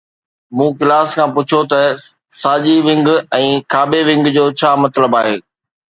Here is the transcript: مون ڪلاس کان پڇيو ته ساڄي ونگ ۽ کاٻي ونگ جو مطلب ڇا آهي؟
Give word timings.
مون 0.55 0.69
ڪلاس 0.79 1.07
کان 1.17 1.29
پڇيو 1.35 1.59
ته 1.71 1.79
ساڄي 2.41 2.75
ونگ 2.87 3.07
۽ 3.37 3.43
کاٻي 3.71 4.01
ونگ 4.09 4.25
جو 4.35 4.45
مطلب 4.83 5.09
ڇا 5.15 5.19
آهي؟ 5.25 5.37